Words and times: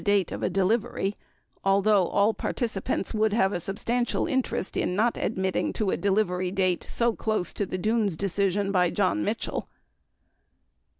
967 0.03 0.17
date 0.17 0.35
of 0.35 0.43
a 0.43 0.51
delivery, 0.51 1.15
although 1.63 2.07
all 2.07 2.33
participants 2.33 3.13
would 3.13 3.33
have 3.33 3.53
a 3.53 3.59
substantial 3.59 4.25
interest 4.25 4.75
in 4.75 4.95
not 4.95 5.15
admitting 5.15 5.71
to 5.71 5.91
a 5.91 5.95
delivery 5.95 6.49
date 6.49 6.83
so 6.89 7.13
close 7.15 7.53
to 7.53 7.67
the 7.67 7.77
Dunes 7.77 8.17
decision 8.17 8.71
by 8.71 8.89
John 8.89 9.23
Mitchell. 9.23 9.69